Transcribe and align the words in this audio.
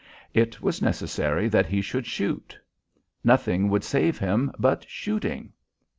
It 0.33 0.63
was 0.63 0.81
necessary 0.81 1.47
that 1.49 1.67
he 1.67 1.79
should 1.79 2.07
shoot. 2.07 2.57
Nothing 3.23 3.69
would 3.69 3.83
save 3.83 4.17
him 4.17 4.51
but 4.57 4.83
shooting. 4.89 5.53